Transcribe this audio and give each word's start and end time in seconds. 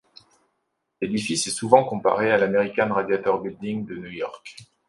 L'édifice 0.99 1.45
est 1.45 1.51
souvent 1.51 1.83
comparé 1.83 2.31
à 2.31 2.37
l'American 2.39 2.91
Radiator 2.91 3.39
Building 3.39 3.85
de 3.85 3.97
New 3.97 4.09
York. 4.09 4.55